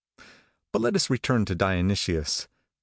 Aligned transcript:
"But 0.73 0.81
let 0.81 0.95
us 0.95 1.11
return 1.11 1.45
to 1.45 1.53
Dionysius. 1.53 2.47